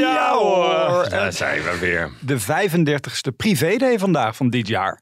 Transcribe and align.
Ja 0.00 0.32
hoor. 0.34 1.08
Daar 1.08 1.32
zijn 1.32 1.62
we 1.62 1.78
weer. 1.80 2.10
De 2.20 2.40
35ste 2.40 3.36
privéday 3.36 3.98
vandaag 3.98 4.36
van 4.36 4.50
dit 4.50 4.68
jaar. 4.68 5.00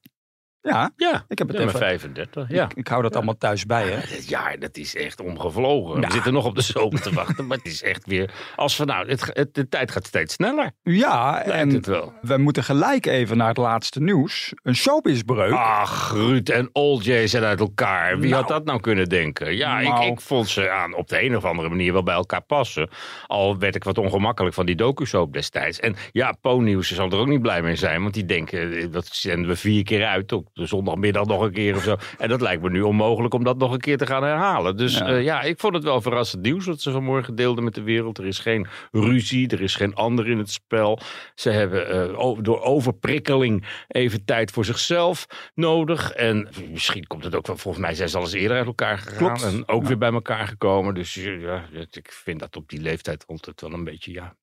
Ja, 0.66 0.90
Ja, 0.96 1.24
Ik 1.28 1.38
heb 1.38 1.48
het 1.48 1.56
nummer 1.56 1.74
even- 1.74 1.86
35. 1.88 2.44
Ja. 2.48 2.64
ik, 2.64 2.72
ik 2.74 2.88
hou 2.88 3.02
dat 3.02 3.16
allemaal 3.16 3.36
thuis 3.38 3.66
bij, 3.66 3.88
hè. 3.88 3.98
Jaar, 4.26 4.58
dat 4.58 4.76
is 4.76 4.96
echt 4.96 5.20
omgevlogen. 5.20 6.00
Ja. 6.00 6.06
We 6.06 6.12
zitten 6.12 6.32
nog 6.32 6.44
op 6.44 6.54
de 6.54 6.62
zomer 6.62 7.00
te 7.00 7.12
wachten, 7.14 7.46
maar 7.46 7.56
het 7.56 7.66
is 7.66 7.82
echt 7.82 8.06
weer... 8.06 8.30
Als 8.56 8.76
van 8.76 8.86
nou, 8.86 9.08
het, 9.08 9.30
het- 9.32 9.54
de 9.54 9.68
tijd 9.68 9.90
gaat 9.90 10.06
steeds 10.06 10.34
sneller. 10.34 10.70
Ja, 10.82 11.42
en 11.42 11.70
het 11.70 11.86
wel. 11.86 12.12
we 12.22 12.36
moeten 12.36 12.64
gelijk 12.64 13.06
even 13.06 13.36
naar 13.36 13.48
het 13.48 13.56
laatste 13.56 14.00
nieuws. 14.02 14.52
Een 14.62 14.74
showbizbreuk. 14.76 15.52
Ach, 15.52 16.12
Ruud 16.12 16.48
en 16.48 16.68
Oljay 16.72 17.26
zijn 17.26 17.44
uit 17.44 17.60
elkaar. 17.60 18.18
Wie 18.18 18.30
Nou. 18.30 18.40
had 18.40 18.50
dat 18.50 18.64
nou 18.64 18.80
kunnen 18.80 19.08
denken? 19.08 19.56
Ja, 19.56 19.80
Nou. 19.80 20.04
ik, 20.06 20.10
ik 20.12 20.20
vond 20.20 20.48
ze 20.48 20.70
aan 20.70 20.94
op 20.94 21.08
de 21.08 21.22
een 21.22 21.36
of 21.36 21.44
andere 21.44 21.68
manier 21.68 21.92
wel 21.92 22.02
bij 22.02 22.14
elkaar 22.14 22.42
passen. 22.42 22.88
Al 23.26 23.58
werd 23.58 23.74
ik 23.74 23.84
wat 23.84 23.98
ongemakkelijk 23.98 24.54
van 24.54 24.66
die 24.66 24.74
docu-soap 24.76 25.32
destijds. 25.32 25.80
En 25.80 25.94
ja, 26.12 26.32
Po-nieuws 26.40 26.94
zal 26.94 27.10
er 27.10 27.18
ook 27.18 27.26
niet 27.26 27.42
blij 27.42 27.62
mee 27.62 27.76
zijn. 27.76 28.02
Want 28.02 28.14
die 28.14 28.24
denken, 28.24 28.72
eh, 28.72 28.86
dat 28.90 29.06
zenden 29.06 29.48
we 29.50 29.56
vier 29.56 29.82
keer 29.84 30.04
uit. 30.06 30.32
Op 30.32 30.48
de 30.56 30.66
zondagmiddag 30.66 31.26
nog 31.26 31.40
een 31.42 31.52
keer 31.52 31.76
of 31.76 31.82
zo. 31.82 31.96
En 32.18 32.28
dat 32.28 32.40
lijkt 32.40 32.62
me 32.62 32.70
nu 32.70 32.80
onmogelijk 32.82 33.34
om 33.34 33.44
dat 33.44 33.58
nog 33.58 33.72
een 33.72 33.80
keer 33.80 33.96
te 33.98 34.06
gaan 34.06 34.22
herhalen. 34.22 34.76
Dus 34.76 34.98
Ja. 34.98 35.08
ja, 35.08 35.16
ja 35.16 35.42
ik 35.42 35.60
vond 35.60 35.74
het 35.74 35.84
wel 35.84 36.00
verrassend 36.00 36.42
nieuws 36.42 36.66
wat 36.66 36.80
ze 36.80 36.90
vanmorgen 36.90 37.34
deelden 37.34 37.64
met 37.64 37.74
de 37.74 37.82
wereld. 37.82 38.18
Er 38.18 38.26
is 38.26 38.38
geen 38.38 38.66
ruzie, 38.92 39.48
er 39.48 39.60
is 39.60 39.74
geen 39.74 39.94
ander 39.94 40.28
in 40.28 40.38
het 40.38 40.50
spel. 40.50 40.98
Ze 41.34 41.50
hebben 41.50 42.10
eh, 42.10 42.32
door 42.42 42.60
overprikkeling 42.62 43.66
even 43.88 44.24
tijd 44.24 44.50
voor 44.50 44.64
zichzelf 44.64 45.26
nodig. 45.54 46.12
En 46.12 46.48
misschien 46.70 47.06
komt 47.06 47.24
het 47.24 47.34
ook 47.34 47.46
wel, 47.46 47.56
volgens 47.56 47.84
mij 47.84 47.94
zijn 47.94 48.08
ze 48.08 48.16
al 48.16 48.22
eens 48.22 48.32
eerder 48.32 48.56
uit 48.56 48.66
elkaar 48.66 48.98
gegaan. 48.98 49.16
Klopt. 49.18 49.42
En 49.42 49.68
ook 49.68 49.82
Ja. 49.82 49.88
weer 49.88 49.98
bij 49.98 50.12
elkaar 50.12 50.46
gekomen. 50.46 50.94
Dus 50.94 51.14
ja, 51.14 51.64
ik 51.90 52.12
vind 52.12 52.40
dat 52.40 52.56
op 52.56 52.68
die 52.68 52.80
leeftijd 52.80 53.24
altijd 53.26 53.60
wel 53.60 53.72
een 53.72 53.84
beetje, 53.84 54.12
ja. 54.12 54.36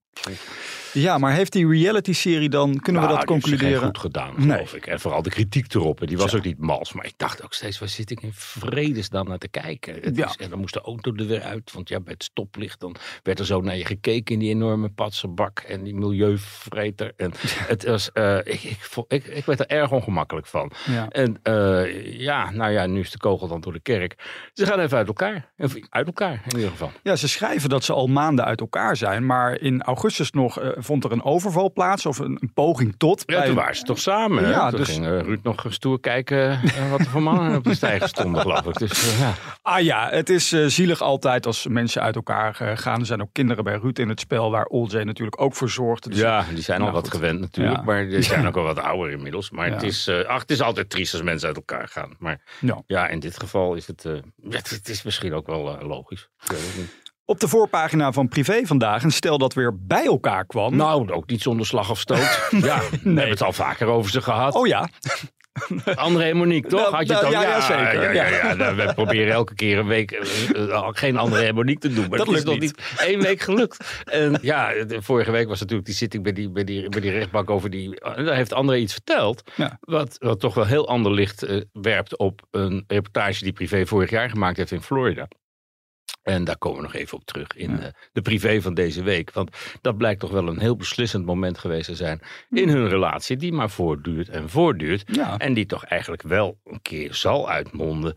Ja, 0.93 1.17
maar 1.17 1.33
heeft 1.33 1.51
die 1.51 1.67
reality-serie 1.67 2.49
dan, 2.49 2.79
kunnen 2.79 3.01
we 3.01 3.07
Nou, 3.07 3.19
dat 3.19 3.27
die 3.27 3.35
heeft 3.35 3.45
ze 3.47 3.49
geen 3.49 3.59
concluderen? 3.59 3.85
goed 3.87 3.97
gedaan, 3.97 4.33
Nee. 4.37 4.51
geloof 4.55 4.73
ik. 4.73 4.85
En 4.87 4.99
vooral 4.99 5.21
de 5.21 5.29
kritiek 5.29 5.73
erop. 5.73 6.01
En 6.01 6.07
die 6.07 6.17
was 6.17 6.35
ook 6.35 6.43
niet 6.43 6.57
mals. 6.59 6.93
Maar 6.93 7.05
ik 7.05 7.13
dacht 7.17 7.43
ook 7.43 7.53
steeds, 7.53 7.79
waar 7.79 7.89
zit 7.89 8.11
ik 8.11 8.21
in 8.21 8.31
vredesnaam 8.33 9.27
naar 9.27 9.37
te 9.37 9.47
kijken? 9.47 9.93
Het 10.01 10.15
Ja. 10.15 10.25
is, 10.25 10.35
en 10.35 10.49
dan 10.49 10.59
moest 10.59 10.73
de 10.73 10.81
auto 10.81 11.13
er 11.15 11.25
weer 11.25 11.41
uit. 11.41 11.71
Want 11.71 11.89
ja, 11.89 11.99
bij 11.99 12.13
het 12.13 12.23
stoplicht 12.23 12.79
dan 12.79 12.95
werd 13.23 13.39
er 13.39 13.45
zo 13.45 13.61
naar 13.61 13.77
je 13.77 13.85
gekeken 13.85 14.33
in 14.33 14.39
die 14.39 14.49
enorme 14.49 14.89
patsenbak. 14.89 15.59
En 15.59 15.83
die 15.83 15.95
milieuvreter. 15.95 17.13
En 17.17 17.31
het 17.67 17.83
was, 17.85 18.11
eh, 18.11 18.37
ik, 18.37 18.61
ik, 18.63 18.79
ik, 19.07 19.25
ik 19.25 19.45
werd 19.45 19.59
er 19.59 19.67
erg 19.67 19.91
ongemakkelijk 19.91 20.47
van. 20.47 20.71
Ja. 20.85 21.09
En 21.09 21.39
eh, 21.43 22.19
ja, 22.19 22.51
nou 22.51 22.71
ja, 22.71 22.85
nu 22.85 22.99
is 22.99 23.11
de 23.11 23.17
kogel 23.17 23.47
dan 23.47 23.61
door 23.61 23.73
de 23.73 23.79
kerk. 23.81 24.15
Ze 24.53 24.65
gaan 24.65 24.79
even 24.79 24.97
uit 24.97 25.07
elkaar. 25.07 25.51
Of 25.57 25.73
Uit 25.89 26.05
elkaar, 26.07 26.41
in 26.47 26.55
ieder 26.55 26.69
geval. 26.71 26.91
Ja, 27.03 27.15
ze 27.15 27.27
schrijven 27.27 27.69
dat 27.69 27.83
ze 27.83 27.93
al 27.93 28.07
maanden 28.07 28.45
uit 28.45 28.59
elkaar 28.59 28.97
zijn. 28.97 29.25
Maar 29.25 29.59
in 29.59 29.81
augustus 29.81 30.01
nog 30.31 30.59
eh, 30.59 30.69
vond 30.75 31.03
er 31.03 31.11
een 31.11 31.23
overval 31.23 31.71
plaats 31.71 32.05
of 32.05 32.17
een, 32.19 32.37
een 32.41 32.53
poging 32.53 32.95
tot. 32.97 33.23
Ja, 33.25 33.37
bij- 33.37 33.45
toen 33.45 33.55
waren 33.55 33.75
ze 33.75 33.83
toch 33.83 33.99
samen. 33.99 34.43
hè? 34.43 34.49
Ja, 34.49 34.69
toen 34.69 34.79
dus- 34.79 34.89
ging 34.89 35.05
eh, 35.05 35.19
Ruud 35.21 35.39
nog 35.43 35.65
stoer 35.69 35.99
kijken 35.99 36.49
eh, 36.51 36.89
wat 36.91 36.99
er 36.99 37.05
voor 37.05 37.21
mannen 37.21 37.55
op 37.55 37.63
de 37.63 37.73
stijger 37.75 38.07
stonden, 38.07 38.41
geloof 38.41 38.65
ik. 38.65 38.77
Dus 38.77 39.17
ja. 39.19 39.33
Ah 39.61 39.79
ja, 39.81 40.09
het 40.09 40.29
is 40.29 40.47
zielig 40.67 41.01
altijd 41.01 41.45
als 41.45 41.67
mensen 41.67 42.01
uit 42.01 42.15
elkaar 42.15 42.55
gaan. 42.77 42.99
Er 42.99 43.05
zijn 43.05 43.21
ook 43.21 43.29
kinderen 43.31 43.63
bij 43.63 43.75
Ruud 43.77 43.99
in 43.99 44.09
het 44.09 44.19
spel 44.19 44.51
waar 44.51 44.65
Oljay 44.65 45.03
natuurlijk 45.03 45.41
ook 45.41 45.55
voor 45.55 45.69
zorgt. 45.69 46.09
Dus 46.09 46.19
ja, 46.19 46.45
die 46.53 46.63
zijn 46.63 46.77
al 46.79 46.83
Nou, 46.87 46.97
wat 47.01 47.09
goed. 47.09 47.19
gewend 47.19 47.39
natuurlijk. 47.39 47.77
Ja. 47.77 47.83
Maar 47.83 48.07
die 48.07 48.21
zijn 48.31 48.47
ook 48.47 48.57
al 48.57 48.63
wat 48.63 48.79
ouder 48.79 49.11
inmiddels. 49.11 49.51
Maar 49.51 49.71
het, 49.71 49.83
is, 49.83 50.09
ach, 50.27 50.41
het 50.41 50.51
is 50.51 50.61
altijd 50.61 50.89
triest 50.89 51.13
als 51.13 51.21
mensen 51.23 51.47
uit 51.47 51.57
elkaar 51.57 51.87
gaan. 51.87 52.15
Maar 52.19 52.41
Ja. 52.59 52.81
ja, 52.87 53.07
in 53.07 53.19
dit 53.19 53.39
geval 53.39 53.73
is 53.75 53.87
het, 53.87 54.03
het, 54.49 54.69
het 54.69 54.89
is 54.89 55.03
misschien 55.03 55.33
ook 55.33 55.47
wel 55.47 55.77
logisch. 55.81 56.29
Ik 56.43 56.51
weet 56.51 56.59
het 56.61 56.77
niet. 56.77 57.01
Op 57.33 57.39
de 57.39 57.47
voorpagina 57.47 58.11
van 58.11 58.27
Privé 58.27 58.61
vandaag 58.65 59.03
een 59.03 59.11
stel 59.11 59.37
dat 59.37 59.53
weer 59.53 59.73
bij 59.79 60.05
elkaar 60.05 60.45
kwam. 60.45 60.75
Nou, 60.75 61.11
ook 61.11 61.29
niet 61.29 61.41
zonder 61.41 61.65
slag 61.65 61.89
of 61.89 61.99
stoot. 61.99 62.49
Ja, 62.51 62.79
we 62.89 62.97
hebben 63.03 63.29
het 63.29 63.41
al 63.41 63.53
vaker 63.53 63.87
over 63.87 64.11
ze 64.11 64.21
gehad. 64.21 64.55
Oh 64.55 64.67
ja, 64.67 64.89
André 65.95 66.23
en 66.23 66.37
Monique, 66.37 66.69
toch? 66.69 66.79
Nou, 66.79 66.95
Had 66.95 67.07
je 67.07 67.13
het 67.13 67.21
nou, 67.21 67.35
al? 67.35 67.41
ja, 67.41 67.47
ja, 67.49 67.61
zeker. 67.61 68.13
Ja, 68.13 68.27
ja, 68.27 68.47
ja. 68.47 68.53
Nou, 68.53 68.75
we 68.75 68.93
proberen 68.93 69.33
elke 69.33 69.55
keer 69.55 69.77
een 69.77 69.87
week 69.87 70.11
eh, 70.11 70.69
eh, 70.69 70.87
geen 70.91 71.17
André 71.17 71.41
en 71.41 71.55
Monique 71.55 71.89
te 71.89 71.95
doen. 71.95 72.09
Maar 72.09 72.17
Dat 72.17 72.31
is 72.33 72.43
nog 72.43 72.59
niet 72.59 72.95
één 72.97 73.21
week 73.21 73.41
gelukt. 73.41 74.03
En 74.03 74.37
ja, 74.41 74.83
de 74.85 75.01
vorige 75.01 75.31
week 75.31 75.47
was 75.47 75.59
natuurlijk 75.59 75.87
die 75.87 75.95
zitting 75.95 76.23
bij 76.23 76.33
die, 76.33 76.49
bij 76.49 76.63
die, 76.63 76.89
bij 76.89 77.01
die 77.01 77.11
rechtbank 77.11 77.49
over 77.49 77.69
die... 77.69 77.99
eh, 77.99 78.25
Daar 78.25 78.35
heeft 78.35 78.53
André 78.53 78.75
iets 78.77 78.93
verteld. 78.93 79.43
Wat, 79.79 80.15
wat 80.19 80.39
toch 80.39 80.53
wel 80.53 80.65
heel 80.65 80.87
ander 80.87 81.11
licht 81.11 81.45
werpt 81.71 82.17
op 82.17 82.41
een 82.51 82.83
reportage 82.87 83.43
die 83.43 83.53
Privé 83.53 83.85
vorig 83.85 84.09
jaar 84.09 84.29
gemaakt 84.29 84.57
heeft 84.57 84.71
in 84.71 84.81
Florida. 84.81 85.27
En 86.23 86.43
daar 86.43 86.57
komen 86.57 86.77
we 86.77 86.83
nog 86.83 86.95
even 86.95 87.17
op 87.17 87.25
terug 87.25 87.47
in 87.55 87.77
Ja. 87.77 87.91
de 88.13 88.21
privé 88.21 88.61
van 88.61 88.73
deze 88.73 89.03
week. 89.03 89.31
Want 89.31 89.57
dat 89.81 89.97
blijkt 89.97 90.19
toch 90.19 90.31
wel 90.31 90.47
een 90.47 90.59
heel 90.59 90.75
beslissend 90.75 91.25
moment 91.25 91.57
geweest 91.57 91.85
te 91.85 91.95
zijn 91.95 92.21
in 92.51 92.69
hun 92.69 92.89
relatie. 92.89 93.37
Die 93.37 93.53
maar 93.53 93.69
voortduurt 93.69 94.29
en 94.29 94.49
voortduurt. 94.49 95.03
Ja. 95.05 95.37
En 95.37 95.53
die 95.53 95.65
toch 95.65 95.85
eigenlijk 95.85 96.21
wel 96.21 96.57
een 96.63 96.81
keer 96.81 97.13
zal 97.13 97.49
uitmonden 97.49 98.15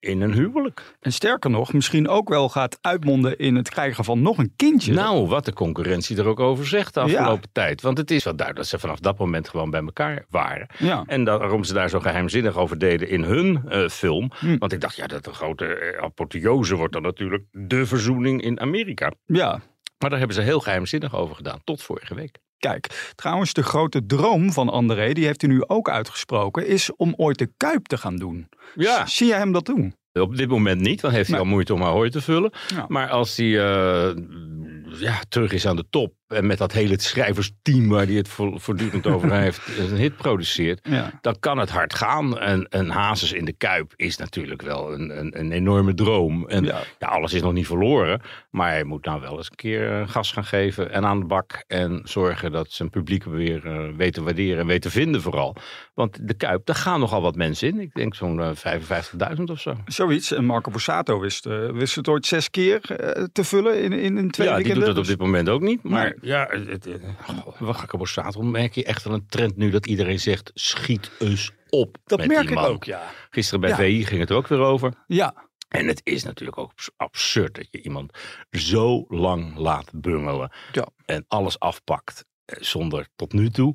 in 0.00 0.20
een 0.20 0.32
huwelijk. 0.32 0.96
en 1.00 1.12
sterker 1.12 1.50
nog, 1.50 1.72
misschien 1.72 2.08
ook 2.08 2.28
wel 2.28 2.48
gaat 2.48 2.78
uitmonden 2.80 3.38
in 3.38 3.56
het 3.56 3.68
krijgen 3.68 4.04
van 4.04 4.22
nog 4.22 4.38
een 4.38 4.52
kindje. 4.56 4.92
Nou, 4.94 5.26
wat 5.28 5.44
de 5.44 5.52
concurrentie 5.52 6.16
er 6.16 6.26
ook 6.26 6.40
over 6.40 6.66
zegt 6.66 6.94
de 6.94 7.00
afgelopen 7.00 7.48
tijd. 7.52 7.82
Want 7.82 7.98
het 7.98 8.10
is 8.10 8.24
wel 8.24 8.36
duidelijk 8.36 8.68
dat 8.70 8.80
ze 8.80 8.86
vanaf 8.86 9.00
dat 9.00 9.18
moment 9.18 9.48
gewoon 9.48 9.70
bij 9.70 9.80
elkaar 9.80 10.24
waren. 10.30 10.66
Ja. 10.78 11.04
En 11.06 11.24
daarom 11.24 11.64
ze 11.64 11.72
daar 11.72 11.88
zo 11.88 12.00
geheimzinnig 12.00 12.56
over 12.56 12.78
deden 12.78 13.08
in 13.08 13.22
hun 13.22 13.62
eh, 13.68 13.88
film. 13.88 14.30
Hm. 14.38 14.58
Want 14.58 14.72
ik 14.72 14.80
dacht, 14.80 14.96
ja, 14.96 15.06
dat 15.06 15.24
de 15.24 15.32
grote 15.32 15.64
eh, 15.66 16.02
apotheose 16.02 16.74
wordt 16.76 16.92
dan 16.92 17.02
natuurlijk 17.02 17.44
de 17.50 17.86
verzoening 17.86 18.42
in 18.42 18.60
Amerika. 18.60 19.12
ja, 19.26 19.60
Maar 19.98 20.10
daar 20.10 20.18
hebben 20.18 20.36
ze 20.36 20.42
heel 20.42 20.60
geheimzinnig 20.60 21.14
over 21.14 21.36
gedaan, 21.36 21.60
tot 21.64 21.82
vorige 21.82 22.14
week. 22.14 22.38
kijk. 22.58 23.12
Trouwens, 23.14 23.52
de 23.52 23.62
grote 23.62 24.06
droom 24.06 24.52
van 24.52 24.68
André, 24.68 25.12
die 25.12 25.24
heeft 25.24 25.40
hij 25.40 25.50
nu 25.50 25.62
ook 25.66 25.90
uitgesproken, 25.90 26.66
is 26.66 26.96
om 26.96 27.14
ooit 27.16 27.38
de 27.38 27.50
Kuip 27.56 27.86
te 27.86 27.96
gaan 27.98 28.16
doen. 28.16 28.48
Ja, 28.74 29.06
Zie 29.06 29.26
jij 29.26 29.38
hem 29.38 29.52
dat 29.52 29.66
doen? 29.66 29.94
op 30.12 30.36
dit 30.36 30.48
moment 30.48 30.80
niet, 30.80 31.00
want 31.00 31.14
heeft 31.14 31.28
hij 31.28 31.36
Nee. 31.36 31.46
al 31.46 31.52
moeite 31.52 31.74
om 31.74 31.82
Ahoy 31.82 32.10
te 32.10 32.20
vullen. 32.20 32.52
Ja. 32.74 32.84
Maar 32.88 33.08
als 33.08 33.36
hij 33.36 33.46
eh, 33.46 34.14
ja, 35.00 35.20
terug 35.28 35.52
is 35.52 35.66
aan 35.66 35.76
de 35.76 35.84
top 35.90 36.12
en 36.28 36.46
met 36.46 36.58
dat 36.58 36.72
hele 36.72 37.00
schrijversteam 37.00 37.88
waar 37.88 38.06
hij 38.06 38.14
het 38.14 38.28
vo- 38.28 38.58
voortdurend 38.58 39.06
over 39.06 39.32
heeft, 39.40 39.60
een 39.78 39.96
hit 39.96 40.16
produceert, 40.16 40.80
Ja. 40.90 41.10
dan 41.20 41.36
kan 41.40 41.58
het 41.58 41.70
hard 41.70 41.94
gaan. 41.94 42.38
En 42.38 42.66
een 42.68 42.88
Hazes 42.90 43.32
in 43.32 43.44
de 43.44 43.52
Kuip 43.52 43.92
is 43.96 44.16
natuurlijk 44.16 44.62
wel 44.62 44.92
een, 44.92 45.18
een, 45.18 45.38
een 45.38 45.52
enorme 45.52 45.94
droom. 45.94 46.48
En 46.48 46.64
Ja. 46.64 46.80
ja. 46.98 47.06
alles 47.06 47.32
is 47.32 47.42
nog 47.42 47.52
niet 47.52 47.66
verloren, 47.66 48.20
maar 48.50 48.70
hij 48.70 48.84
moet 48.84 49.04
nou 49.04 49.20
wel 49.20 49.36
eens 49.36 49.46
een 49.50 49.56
keer 49.56 50.00
eh, 50.00 50.08
gas 50.08 50.32
gaan 50.32 50.44
geven 50.44 50.92
en 50.92 51.04
aan 51.04 51.18
de 51.20 51.26
bak 51.26 51.64
en 51.66 52.00
zorgen 52.04 52.52
dat 52.52 52.70
zijn 52.70 52.90
publiek 52.90 53.24
weer 53.24 53.66
eh, 53.66 53.88
weet 53.96 54.12
te 54.14 54.22
waarderen 54.22 54.58
en 54.60 54.66
weet 54.66 54.82
te 54.82 54.90
vinden 54.90 55.22
vooral. 55.22 55.56
Want 55.94 56.28
de 56.28 56.34
Kuip, 56.34 56.66
daar 56.66 56.76
gaan 56.76 57.00
nogal 57.00 57.22
wat 57.22 57.34
mensen 57.36 57.68
in. 57.68 57.80
Ik 57.80 57.94
denk 57.94 58.14
zo'n 58.14 58.40
eh, 58.40 58.50
55.000 59.36 59.42
of 59.44 59.60
zo. 59.60 59.76
Zoiets. 59.86 60.32
En 60.32 60.44
Marco 60.44 60.70
Borsato 60.70 61.20
wist, 61.20 61.46
eh, 61.46 61.70
wist 61.70 61.94
het 61.94 62.08
ooit 62.08 62.26
zes 62.26 62.50
keer 62.50 62.80
eh, 62.90 63.24
te 63.32 63.44
vullen 63.44 63.82
in, 63.82 63.92
in, 63.92 64.18
in 64.18 64.30
twee 64.30 64.46
ja, 64.46 64.54
die 64.56 64.64
weekenden. 64.64 64.86
doet 64.94 64.96
dat 64.96 65.04
op 65.04 65.10
dit 65.10 65.18
moment 65.26 65.48
ook 65.48 65.60
niet. 65.60 65.82
Maar. 65.82 66.16
Ja, 66.20 66.46
het, 66.50 66.84
het, 66.84 67.00
goh, 67.22 67.60
Marco 67.60 67.98
Borsato 67.98 68.42
merk 68.42 68.74
je 68.74 68.84
echt 68.84 69.04
wel 69.04 69.14
een 69.14 69.26
trend 69.26 69.56
nu 69.56 69.70
dat 69.70 69.86
iedereen 69.86 70.20
zegt 70.20 70.50
schiet 70.54 71.10
eens 71.18 71.50
op 71.68 71.96
Dat 72.04 72.18
met 72.18 72.28
merk 72.28 72.40
die 72.40 72.50
ik 72.50 72.54
man. 72.54 72.64
ook, 72.64 72.84
ja. 72.84 73.10
Gisteren 73.30 73.60
bij 73.60 73.70
Ja. 73.70 73.76
VI 73.76 74.04
ging 74.04 74.20
het 74.20 74.30
er 74.30 74.36
ook 74.36 74.46
weer 74.48 74.58
over. 74.60 74.92
Ja, 75.06 75.46
En 75.68 75.86
het 75.86 76.00
is 76.04 76.22
natuurlijk 76.22 76.58
ook 76.58 76.70
abs- 76.70 76.90
absurd 76.96 77.54
dat 77.54 77.68
je 77.70 77.82
iemand 77.82 78.18
zo 78.50 79.04
lang 79.08 79.56
laat 79.56 79.90
bungelen. 79.94 80.52
Ja. 80.72 80.86
En 81.04 81.24
alles 81.28 81.58
afpakt 81.58 82.24
eh, 82.44 82.60
zonder 82.62 83.08
tot 83.16 83.32
nu 83.32 83.50
toe 83.50 83.74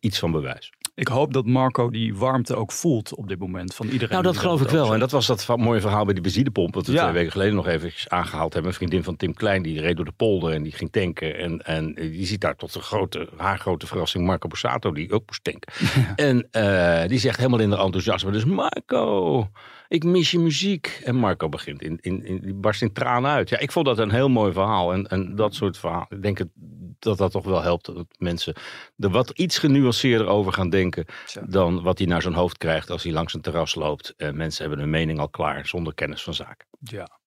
iets 0.00 0.18
van 0.18 0.30
bewijs. 0.32 0.72
Ik 0.98 1.08
hoop 1.08 1.32
dat 1.32 1.46
Marco 1.46 1.90
die 1.90 2.16
warmte 2.16 2.54
ook 2.54 2.72
voelt 2.72 3.14
op 3.14 3.28
dit 3.28 3.38
moment 3.38 3.74
van 3.74 3.86
iedereen. 3.86 4.08
Nou, 4.10 4.22
dat 4.22 4.36
geloof 4.36 4.60
ik 4.60 4.68
wel. 4.68 4.92
En 4.92 4.98
dat 4.98 5.10
was 5.10 5.26
dat 5.26 5.56
mooie 5.56 5.80
verhaal 5.80 6.04
bij 6.04 6.14
die 6.14 6.22
benzinepomp. 6.22 6.74
Wat 6.74 6.86
we 6.86 6.92
Ja. 6.92 7.02
twee 7.02 7.12
weken 7.12 7.32
geleden 7.32 7.54
nog 7.54 7.66
even 7.66 7.92
aangehaald 8.08 8.52
hebben. 8.52 8.70
Een 8.70 8.76
vriendin 8.76 9.04
van 9.04 9.16
Tim 9.16 9.34
Klein, 9.34 9.62
die 9.62 9.80
reed 9.80 9.96
door 9.96 10.04
de 10.04 10.12
polder 10.16 10.52
en 10.52 10.62
die 10.62 10.72
ging 10.72 10.92
tanken. 10.92 11.38
En, 11.38 11.58
en 11.58 11.94
die 11.94 12.26
ziet 12.26 12.40
daar 12.40 12.56
tot 12.56 12.74
een 12.74 12.82
grote, 12.82 13.28
haar 13.36 13.58
grote 13.58 13.86
verrassing 13.86 14.26
Marco 14.26 14.48
Borsato, 14.48 14.92
die 14.92 15.12
ook 15.12 15.22
moest 15.26 15.44
tanken. 15.44 15.72
En 16.16 16.48
eh, 16.50 17.08
die 17.08 17.18
zegt 17.18 17.36
helemaal 17.36 17.60
in 17.60 17.70
de 17.70 17.76
enthousiasme. 17.78 18.30
Dus 18.32 18.44
Marco, 18.44 19.48
ik 19.88 20.04
mis 20.04 20.30
je 20.30 20.38
muziek. 20.38 21.00
En 21.04 21.16
Marco 21.16 21.48
begint 21.48 21.82
in, 21.82 21.98
in, 22.00 22.24
in, 22.24 22.40
die 22.40 22.54
barst 22.54 22.82
in 22.82 22.92
tranen 22.92 23.30
uit. 23.30 23.48
Ja, 23.48 23.58
ik 23.58 23.72
vond 23.72 23.86
dat 23.86 23.98
een 23.98 24.10
heel 24.10 24.28
mooi 24.28 24.52
verhaal. 24.52 24.92
En, 24.92 25.06
en 25.06 25.34
dat 25.34 25.54
soort 25.54 25.78
verhalen. 25.78 26.06
Ik 26.10 26.22
denk 26.22 26.40
dat 26.98 27.18
dat 27.18 27.30
toch 27.30 27.44
wel 27.44 27.62
helpt 27.62 27.86
dat 27.86 28.06
mensen 28.18 28.54
er 28.98 29.10
wat 29.10 29.30
iets 29.30 29.58
genuanceerder 29.58 30.26
over 30.26 30.52
gaan 30.52 30.70
denken. 30.70 30.76
denken 31.04 31.14
Zo. 31.26 31.40
dan 31.46 31.82
wat 31.82 31.98
hij 31.98 32.06
naar 32.06 32.22
zijn 32.22 32.34
hoofd 32.34 32.58
krijgt 32.58 32.90
als 32.90 33.02
hij 33.02 33.12
langs 33.12 33.34
een 33.34 33.40
terras 33.40 33.74
loopt. 33.74 34.14
En 34.16 34.36
mensen 34.36 34.60
hebben 34.60 34.80
hun 34.80 34.90
mening 34.90 35.18
al 35.18 35.28
klaar 35.28 35.66
zonder 35.66 35.94
kennis 35.94 36.22
van 36.22 36.34
zaken. 36.34 36.66
Ja. 36.80 37.18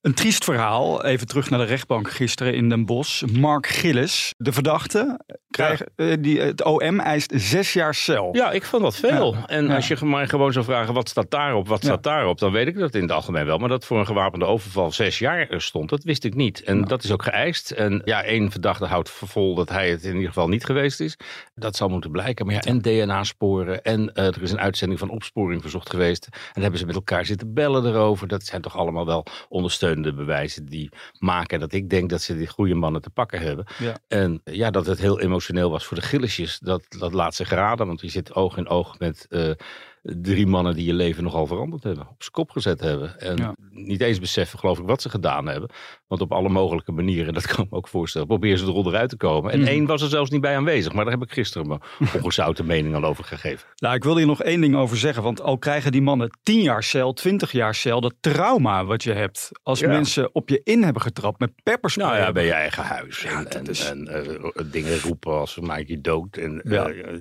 Een 0.00 0.14
triest 0.14 0.44
verhaal. 0.44 1.04
Even 1.04 1.26
terug 1.26 1.50
naar 1.50 1.58
de 1.58 1.64
rechtbank 1.64 2.10
gisteren 2.10 2.54
in 2.54 2.68
Den 2.68 2.84
Bosch. 2.84 3.22
Mark 3.22 3.66
Gillis, 3.66 4.34
de 4.36 4.52
verdachte, 4.52 5.20
eh, 5.58 6.12
die, 6.20 6.40
het 6.40 6.64
OM 6.64 7.00
eist 7.00 7.32
zes 7.34 7.72
jaar 7.72 7.94
cel. 7.94 8.28
Ja, 8.32 8.50
ik 8.50 8.64
vond 8.64 8.82
dat 8.82 8.96
veel. 8.96 9.34
Ja. 9.34 9.46
En 9.46 9.66
Ja. 9.66 9.74
als 9.74 9.88
je 9.88 9.96
mij 10.06 10.28
gewoon 10.28 10.52
zou 10.52 10.64
vragen 10.64 10.94
wat 10.94 11.08
staat 11.08 11.30
daarop, 11.30 11.68
wat 11.68 11.82
staat 11.84 12.02
daarop, 12.02 12.38
dan 12.38 12.52
weet 12.52 12.66
ik 12.66 12.78
dat 12.78 12.94
in 12.94 13.02
het 13.02 13.10
algemeen 13.12 13.44
wel. 13.44 13.58
Maar 13.58 13.68
dat 13.68 13.84
voor 13.84 13.98
een 13.98 14.06
gewapende 14.06 14.44
overval 14.44 14.92
zes 14.92 15.18
jaar 15.18 15.46
stond, 15.56 15.88
dat 15.90 16.04
wist 16.04 16.24
ik 16.24 16.34
niet. 16.34 16.62
En 16.62 16.82
dat 16.82 17.04
is 17.04 17.12
ook 17.12 17.22
geëist. 17.22 17.70
En 17.70 18.02
ja, 18.04 18.22
één 18.22 18.50
verdachte 18.50 18.84
houdt 18.84 19.10
vol 19.10 19.54
dat 19.54 19.68
hij 19.68 19.90
het 19.90 20.04
in 20.04 20.12
ieder 20.14 20.28
geval 20.28 20.48
niet 20.48 20.64
geweest 20.64 21.00
is. 21.00 21.16
Dat 21.54 21.76
zal 21.76 21.88
moeten 21.88 22.10
blijken. 22.10 22.46
Maar 22.46 22.54
ja, 22.54 22.60
en 22.60 22.82
DNA-sporen. 22.82 23.82
En 23.82 24.14
eh, 24.14 24.26
er 24.26 24.42
is 24.42 24.50
een 24.50 24.60
uitzending 24.60 24.98
van 25.00 25.10
opsporing 25.10 25.60
verzocht 25.62 25.90
geweest. 25.90 26.24
En 26.30 26.38
dan 26.52 26.62
hebben 26.62 26.80
ze 26.80 26.86
met 26.86 26.94
elkaar 26.94 27.24
zitten 27.24 27.54
bellen 27.54 27.86
erover. 27.86 28.28
Dat 28.28 28.44
zijn 28.44 28.62
toch 28.62 28.76
allemaal 28.76 29.06
wel 29.06 29.26
ondersteunende 29.48 30.12
bewijzen 30.14 30.66
die 30.66 30.90
maken 31.18 31.60
dat 31.60 31.72
ik 31.72 31.90
denk 31.90 32.10
dat 32.10 32.22
ze 32.22 32.36
die 32.36 32.46
goede 32.46 32.74
mannen 32.74 33.02
te 33.02 33.10
pakken 33.10 33.40
hebben. 33.40 33.66
En 34.08 34.40
ja, 34.44 34.70
dat 34.70 34.86
het 34.86 34.98
heel 34.98 35.20
emotioneel 35.20 35.44
was 35.52 35.84
voor 35.84 35.96
de 35.96 36.02
Gillisjes, 36.02 36.58
dat, 36.58 36.84
dat 36.88 37.12
laat 37.12 37.34
zich 37.34 37.50
raden. 37.50 37.86
Want 37.86 38.00
je 38.00 38.08
zit 38.08 38.34
oog 38.34 38.56
in 38.56 38.68
oog 38.68 38.98
met 38.98 39.26
eh, 39.30 39.50
drie 40.22 40.46
mannen 40.46 40.74
die 40.74 40.86
je 40.86 40.92
leven 40.94 41.22
nogal 41.22 41.46
veranderd 41.46 41.82
hebben. 41.82 42.02
Op 42.08 42.14
zijn 42.18 42.32
kop 42.32 42.50
gezet 42.50 42.80
hebben. 42.80 43.20
En 43.20 43.36
Ja. 43.36 43.54
niet 43.70 44.00
eens 44.00 44.20
beseffen, 44.20 44.58
geloof 44.58 44.78
ik, 44.78 44.86
wat 44.86 45.02
ze 45.02 45.08
gedaan 45.10 45.46
hebben. 45.46 45.70
Want 46.06 46.20
op 46.20 46.32
alle 46.32 46.48
mogelijke 46.48 46.92
manieren, 46.92 47.34
dat 47.34 47.46
kan 47.46 47.64
ik 47.64 47.70
me 47.70 47.76
ook 47.76 47.88
voorstellen, 47.88 48.26
proberen 48.26 48.58
ze 48.58 48.64
er 48.66 48.72
onderuit 48.72 49.08
te 49.08 49.16
komen. 49.16 49.52
En 49.52 49.58
Mhm. 49.60 49.68
één 49.68 49.86
was 49.86 50.02
er 50.02 50.08
zelfs 50.08 50.30
niet 50.30 50.40
bij 50.40 50.56
aanwezig. 50.56 50.92
Maar 50.92 51.04
daar 51.04 51.12
heb 51.14 51.22
ik 51.22 51.32
gisteren 51.32 51.68
mijn 51.68 51.80
ongezouten 52.22 52.66
mening 52.66 52.94
al 52.94 53.04
over 53.04 53.24
gegeven. 53.24 53.66
Nou, 53.76 53.94
ik 53.94 54.04
wil 54.04 54.16
hier 54.16 54.26
nog 54.26 54.42
één 54.42 54.60
ding 54.60 54.76
over 54.76 54.96
zeggen. 54.96 55.22
Want 55.22 55.40
al 55.40 55.58
krijgen 55.58 55.92
die 55.92 56.02
mannen 56.02 56.38
10 56.42 56.62
jaar 56.62 56.82
cel, 56.82 57.12
20 57.12 57.52
jaar 57.52 57.74
cel, 57.74 58.00
dat 58.00 58.14
trauma 58.20 58.84
wat 58.84 59.02
je 59.02 59.12
hebt 59.12 59.50
als 59.62 59.80
Ja. 59.80 59.88
mensen 59.88 60.34
op 60.34 60.48
je 60.48 60.60
in 60.64 60.82
hebben 60.82 61.02
getrapt 61.02 61.40
met 61.40 61.52
pepperspray. 61.62 62.06
Nou 62.08 62.18
ja, 62.20 62.32
bij 62.32 62.44
je 62.44 62.52
eigen 62.52 62.82
huis. 62.84 63.22
Ja, 63.22 63.30
en 63.38 63.44
dat 63.44 63.54
en, 63.54 63.66
is- 63.66 63.90
en 63.90 64.08
eh, 64.08 64.62
dingen 64.70 65.00
roepen 65.00 65.32
als 65.32 65.58
maken 65.60 65.86
je 65.88 66.00
dood. 66.00 66.36
En 66.36 66.62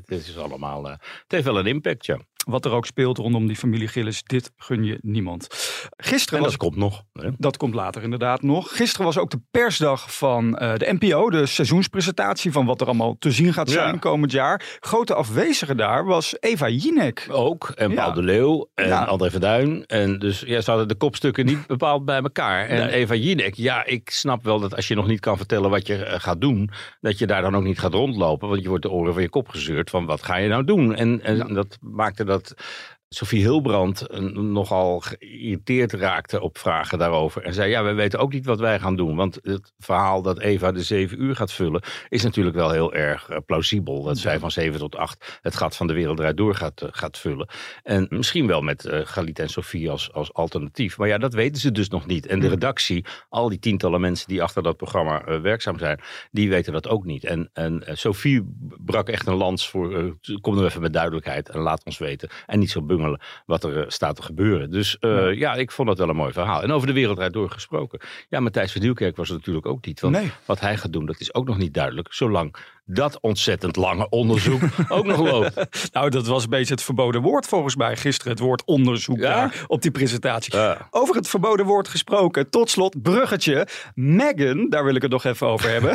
het 0.06 0.10
is 0.10 0.38
allemaal. 0.38 0.86
eh, 0.86 0.92
het 0.92 1.24
heeft 1.28 1.44
wel 1.44 1.60
een 1.60 1.66
impact, 1.66 2.06
ja. 2.06 2.20
Wat 2.46 2.66
er 2.66 2.72
ook 2.72 2.86
speelt 2.86 3.18
rondom 3.18 3.48
die 3.48 3.56
familie 3.56 3.88
Gillis, 3.88 4.24
dit 4.24 4.52
gun 4.58 4.84
je 4.84 4.98
niemand. 5.02 5.48
Gisteren 5.98 6.38
En 6.38 6.44
was 6.44 6.52
dat 6.54 6.62
komt 6.62 6.76
nog. 6.76 7.04
Hè? 7.14 7.30
Dat 7.38 7.58
komt 7.58 7.74
later 7.74 8.04
inderdaad 8.04 8.42
nog. 8.42 8.76
Gisteren 8.78 9.06
was 9.06 9.18
ook 9.18 9.30
de 9.32 9.40
persdag 9.52 10.16
van 10.18 10.58
eh, 10.58 10.76
de 10.76 10.98
NPO, 11.00 11.30
de 11.30 11.46
seizoenspresentatie 11.46 12.52
van 12.52 12.66
wat 12.66 12.82
er 12.82 12.88
allemaal 12.88 13.16
te 13.20 13.32
zien 13.32 13.54
gaat 13.54 13.68
Ja. 13.72 13.74
zijn 13.74 14.00
komend 14.00 14.32
jaar. 14.32 14.78
Grote 14.80 15.14
afwezige 15.14 15.76
daar 15.76 16.06
was 16.06 16.36
Eva 16.40 16.70
Jinek. 16.70 17.28
Ook. 17.32 17.70
En 17.76 17.90
Ja. 17.90 17.96
Paul 17.96 18.14
de 18.14 18.22
Leeuw. 18.24 18.70
En 18.74 18.88
Ja. 18.88 19.04
André 19.04 19.30
Verduin. 19.32 19.86
En 19.86 20.20
dus 20.20 20.40
ja, 20.40 20.62
ze 20.62 20.70
hadden 20.70 20.88
de 20.88 20.96
kopstukken 20.96 21.46
niet 21.46 21.68
bepaald 21.68 22.06
bij 22.06 22.22
elkaar. 22.22 22.66
En 22.68 22.86
Nee. 22.86 22.94
Eva 22.94 23.14
Jinek. 23.16 23.54
Ja, 23.56 23.86
ik 23.86 24.10
snap 24.10 24.44
wel 24.44 24.60
dat 24.60 24.76
als 24.76 24.88
je 24.88 24.96
nog 24.96 25.08
niet 25.08 25.20
kan 25.20 25.38
vertellen 25.38 25.70
wat 25.70 25.88
je 25.88 25.96
eh, 26.06 26.20
gaat 26.20 26.42
doen. 26.42 26.70
Dat 27.02 27.20
je 27.20 27.28
daar 27.28 27.42
dan 27.42 27.56
ook 27.56 27.64
niet 27.64 27.80
gaat 27.80 27.94
rondlopen. 27.94 28.50
Want 28.50 28.62
je 28.62 28.68
wordt 28.70 28.84
de 28.84 28.90
oren 28.92 29.14
van 29.14 29.22
je 29.22 29.30
kop 29.30 29.48
gezeurd. 29.50 29.90
Van 29.90 30.06
wat 30.06 30.24
ga 30.24 30.36
je 30.36 30.48
nou 30.48 30.64
doen? 30.64 30.96
En, 30.96 31.24
en 31.24 31.54
dat 31.54 31.78
maakte 31.82 32.24
dat... 32.24 32.35
at 32.36 32.52
Sophie 33.10 33.42
Hilbrand 33.42 34.02
eh, 34.02 34.20
nogal 34.34 35.00
geïrriteerd 35.00 35.94
raakte 35.94 36.42
op 36.42 36.58
vragen 36.58 36.98
daarover. 36.98 37.44
En 37.44 37.54
zei, 37.54 37.70
ja, 37.70 37.84
wij 37.84 37.96
weten 37.96 38.20
ook 38.20 38.34
niet 38.34 38.46
wat 38.46 38.60
wij 38.60 38.80
gaan 38.80 38.96
doen. 38.96 39.16
Want 39.16 39.40
het 39.42 39.74
verhaal 39.78 40.22
dat 40.22 40.40
Eva 40.40 40.72
de 40.72 40.84
zeven 40.84 41.22
uur 41.22 41.36
gaat 41.36 41.52
vullen... 41.52 41.84
is 42.10 42.24
natuurlijk 42.24 42.56
wel 42.56 42.72
heel 42.72 42.94
erg 42.94 43.30
eh, 43.30 43.38
plausibel. 43.46 44.04
Dat 44.04 44.18
zij 44.18 44.40
van 44.40 44.52
zeven 44.52 44.80
tot 44.80 44.96
acht 44.96 45.40
het 45.42 45.56
gat 45.56 45.76
van 45.76 45.88
de 45.88 45.94
wereld 45.94 46.20
eruit 46.20 46.38
door 46.38 46.56
gaat, 46.56 46.82
eh, 46.82 46.90
gaat 46.92 47.18
vullen. 47.18 47.50
En 47.84 48.08
misschien 48.10 48.48
wel 48.48 48.62
met 48.62 48.86
eh 48.86 49.00
Galit 49.04 49.40
en 49.40 49.50
Sophie 49.50 49.90
als, 49.90 50.14
als 50.14 50.34
alternatief. 50.34 50.98
Maar 50.98 51.08
ja, 51.08 51.18
dat 51.18 51.34
weten 51.34 51.62
ze 51.62 51.72
dus 51.72 51.90
nog 51.90 52.06
niet. 52.06 52.26
En 52.26 52.40
de 52.40 52.48
redactie, 52.48 53.06
al 53.30 53.50
die 53.50 53.60
tientallen 53.60 54.02
mensen 54.02 54.28
die 54.28 54.44
achter 54.44 54.64
dat 54.64 54.78
programma 54.78 55.42
werkzaam 55.42 55.80
zijn... 55.80 56.00
die 56.32 56.50
weten 56.50 56.74
dat 56.74 56.88
ook 56.88 57.06
niet. 57.06 57.24
En, 57.24 57.50
en 57.54 57.84
Sophie 57.94 58.56
brak 58.86 59.10
echt 59.10 59.28
een 59.28 59.36
lans 59.36 59.70
voor... 59.70 59.98
eh, 59.98 60.36
kom 60.42 60.56
nu 60.56 60.64
even 60.64 60.82
met 60.82 60.94
duidelijkheid 60.94 61.50
en 61.50 61.60
laat 61.60 61.86
ons 61.86 61.98
weten. 61.98 62.30
En 62.46 62.60
niet 62.60 62.70
zo 62.70 62.82
bungelen 62.98 63.20
wat 63.46 63.64
er 63.64 63.78
eh, 63.82 63.84
staat 63.88 64.16
te 64.16 64.22
gebeuren. 64.22 64.72
Dus 64.72 64.98
eh, 65.00 65.10
Ja. 65.10 65.28
ja. 65.28 65.54
ik 65.56 65.72
vond 65.72 65.88
dat 65.88 65.98
wel 65.98 66.10
een 66.10 66.16
mooi 66.16 66.32
verhaal. 66.34 66.62
En 66.64 66.72
over 66.72 66.88
de 66.88 66.94
wereld 66.94 67.18
eruit 67.18 67.34
door 67.34 67.50
gesproken. 67.50 68.00
Ja, 68.30 68.40
Matthijs 68.40 68.72
van 68.72 68.82
Nieuwkerk 68.82 69.16
was 69.16 69.28
het 69.30 69.38
natuurlijk 69.38 69.66
ook 69.66 69.86
niet. 69.86 70.00
Want 70.00 70.16
Nee. 70.16 70.32
wat 70.46 70.60
hij 70.60 70.78
gaat 70.78 70.94
doen, 70.94 71.06
dat 71.06 71.20
is 71.20 71.34
ook 71.34 71.48
nog 71.48 71.58
niet 71.58 71.74
duidelijk. 71.74 72.14
Zolang 72.14 72.56
dat 72.86 73.20
ontzettend 73.22 73.76
lange 73.76 74.10
onderzoek 74.10 74.62
ook 74.88 75.06
nog 75.06 75.20
loopt. 75.20 75.90
Nou, 75.92 76.10
dat 76.10 76.28
was 76.28 76.44
een 76.44 76.50
beetje 76.50 76.74
het 76.74 76.84
verboden 76.84 77.22
woord 77.22 77.46
volgens 77.46 77.76
mij 77.76 77.96
gisteren. 77.96 78.32
Het 78.32 78.42
woord 78.42 78.64
onderzoek 78.66 79.18
Ja? 79.18 79.34
daar 79.34 79.64
op 79.68 79.82
die 79.82 79.92
presentatie. 79.92 80.56
Ja. 80.56 80.88
Over 80.92 81.16
het 81.16 81.28
verboden 81.30 81.66
woord 81.66 81.88
gesproken. 81.88 82.50
Tot 82.50 82.70
slot, 82.70 83.02
bruggetje. 83.02 83.68
Meghan, 83.96 84.70
daar 84.70 84.84
wil 84.84 84.96
ik 84.96 85.02
het 85.02 85.12
nog 85.12 85.24
even 85.24 85.48
over 85.48 85.70
hebben. 85.70 85.94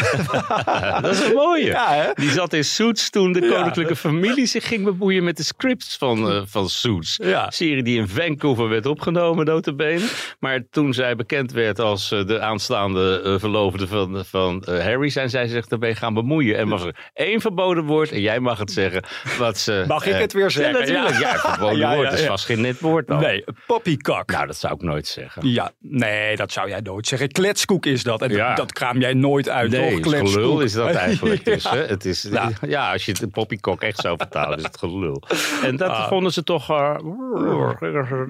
dat 1.02 1.12
is 1.14 1.25
een 1.25 1.34
mooie. 1.34 1.64
ja? 1.64 2.12
Die 2.14 2.31
zat 2.31 2.52
in 2.52 2.64
Suits 2.64 3.10
toen 3.10 3.32
de 3.32 3.48
koninklijke 3.48 3.96
familie 3.96 4.46
zich 4.46 4.66
ging 4.69 4.84
bemoeien 4.84 5.25
met 5.25 5.37
de 5.37 5.42
scripts 5.42 5.96
van, 5.96 6.31
eh, 6.31 6.42
van 6.44 6.69
Suits. 6.69 7.19
Serie 7.48 7.82
die 7.82 7.98
in 7.98 8.08
Vancouver 8.08 8.69
werd 8.69 8.87
opgenomen, 8.87 9.44
notabene. 9.46 10.08
Maar 10.38 10.60
toen 10.70 10.94
zij 10.94 11.16
bekend 11.16 11.52
werd 11.52 11.78
als 11.78 12.12
eh, 12.12 12.26
de 12.26 12.40
aanstaande 12.40 13.20
eh, 13.25 13.38
verloofde 13.38 13.87
van, 13.87 14.25
van 14.25 14.64
Harry, 14.66 15.08
zijn 15.08 15.31
zij 15.31 15.46
zich 15.46 15.66
ermee 15.66 15.94
gaan 15.94 16.14
bemoeien. 16.14 16.56
En 16.58 16.69
er 16.84 17.10
één 17.14 17.40
verboden 17.40 17.84
woord, 17.84 18.10
en 18.10 18.20
jij 18.20 18.40
mag 18.40 18.58
het 18.58 18.72
zeggen. 18.72 19.02
Wat 19.38 19.58
ze, 19.58 19.84
Mag 19.88 20.06
ik 20.06 20.12
eh, 20.14 20.20
het 20.20 20.32
weer 20.32 20.50
zeggen? 20.50 20.72
Ja, 20.74 20.80
natuurlijk. 21.02 21.18
Ja, 21.20 21.38
verboden 21.38 21.78
Ja, 21.78 21.94
woord 21.94 22.12
is 22.12 22.26
vast 22.26 22.44
geen 22.44 22.60
net 22.60 22.80
woord 22.80 23.06
dan. 23.06 23.20
Nee, 23.20 23.44
poppykak. 23.66 24.30
Nou, 24.30 24.46
dat 24.46 24.56
zou 24.56 24.74
ik 24.74 24.82
nooit 24.82 25.06
zeggen. 25.06 25.48
Ja, 25.48 25.70
nee, 25.78 26.36
dat 26.36 26.52
zou 26.52 26.68
jij 26.68 26.80
nooit 26.80 27.06
zeggen. 27.06 27.28
Kletskoek 27.28 27.86
is 27.86 28.02
dat. 28.02 28.22
En 28.22 28.36
dat, 28.36 28.56
dat 28.56 28.72
kraam 28.72 29.00
jij 29.00 29.14
nooit 29.14 29.48
uit, 29.48 29.70
Nee, 29.70 29.80
toch? 29.82 29.90
het 29.92 30.00
Kletskoek. 30.02 30.28
gelul 30.32 30.60
is 30.60 30.72
dat 30.72 30.90
eigenlijk 30.94 31.44
dus. 31.44 31.70
Hè? 31.70 31.78
Het 31.86 32.04
is, 32.04 32.22
Nou. 32.24 32.52
Ja, 32.66 32.92
als 32.92 33.04
je 33.04 33.12
het 33.20 33.30
poppykok 33.30 33.82
echt 33.82 33.98
zou 33.98 34.16
vertalen, 34.16 34.58
is 34.58 34.64
het 34.64 34.78
gelul. 34.78 35.22
En 35.62 35.76
dat 35.76 35.88
Ah. 35.90 36.08
vonden 36.08 36.32
ze 36.32 36.42
toch... 36.42 36.70
eh, 36.70 36.96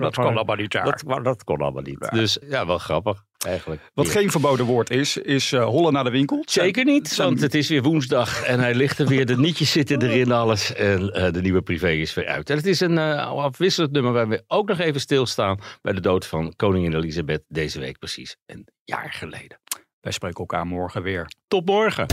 Dat 0.01 0.15
kan 0.15 0.37
allemaal 0.37 0.57
niet 0.57 0.73
daar. 0.73 0.85
Dat, 0.85 1.25
dat 1.25 1.45
kon 1.45 1.59
allemaal 1.61 1.83
niet. 1.83 2.09
Dus 2.11 2.39
ja, 2.49 2.67
wel 2.67 2.79
grappig 2.79 3.25
eigenlijk. 3.47 3.91
Wat 3.95 4.07
Ja. 4.07 4.13
geen 4.13 4.31
verboden 4.31 4.67
woord 4.67 4.91
is, 4.91 5.17
is 5.17 5.53
eh 5.53 5.65
hollen 5.65 5.93
naar 5.93 6.05
de 6.05 6.11
winkel. 6.11 6.43
Zeker 6.45 6.85
niet, 6.85 7.17
want 7.17 7.41
het 7.41 7.55
is 7.55 7.69
weer 7.69 7.83
woensdag 7.83 8.43
en 8.43 8.61
hij 8.61 8.75
ligt 8.75 8.99
er 8.99 9.07
weer. 9.07 9.27
De 9.27 9.37
nietjes 9.39 9.71
zitten 9.71 10.03
erin, 10.03 10.33
alles. 10.33 10.75
En 10.75 11.13
eh, 11.13 11.33
de 11.33 11.41
nieuwe 11.43 11.63
privé 11.63 11.91
is 11.91 12.15
weer 12.15 12.27
uit. 12.27 12.51
En 12.51 12.57
het 12.57 12.67
is 12.67 12.81
een 12.81 12.99
eh, 12.99 13.27
afwisselend 13.27 13.93
nummer 13.93 14.13
waar 14.13 14.29
we 14.29 14.45
ook 14.47 14.69
nog 14.69 14.79
even 14.79 15.01
stilstaan... 15.01 15.59
bij 15.83 15.93
de 15.93 16.01
dood 16.01 16.27
van 16.27 16.53
koningin 16.57 16.95
Elisabeth 16.95 17.43
deze 17.49 17.79
week 17.81 17.99
precies 17.99 18.37
een 18.47 18.67
jaar 18.85 19.13
geleden. 19.13 19.61
Wij 20.01 20.13
spreken 20.13 20.39
elkaar 20.39 20.67
morgen 20.67 21.03
weer. 21.03 21.31
Tot 21.49 21.67
morgen. 21.67 22.07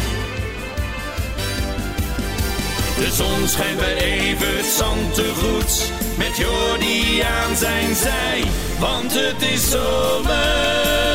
De 2.97 3.09
zon 3.11 3.47
schijnt 3.47 3.79
bij 3.79 3.95
Evert 3.97 4.65
Zantegoed. 4.65 5.91
Met 6.17 6.37
Jordi 6.37 7.21
aan 7.21 7.55
zijn 7.55 7.95
zij. 7.95 8.43
Want 8.79 9.13
het 9.13 9.41
is 9.41 9.69
zomer. 9.69 11.06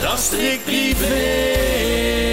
Dat 0.00 0.18
strikt 0.18 0.64
privé. 0.64 2.27